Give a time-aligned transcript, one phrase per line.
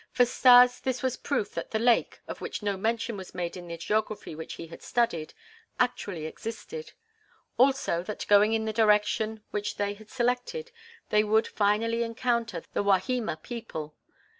[0.09, 3.67] For Stas this was proof that the lake, of which no mention was made in
[3.67, 5.35] the geography which he had studied,
[5.79, 6.93] actually existed;
[7.55, 10.71] also, that going in the direction which they had selected,
[11.09, 13.93] they would finally encounter the Wahima people.